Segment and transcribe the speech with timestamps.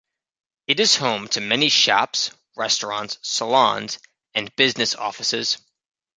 [0.65, 3.99] It is home to many shops, restaurants, salons
[4.33, 5.59] and business offices.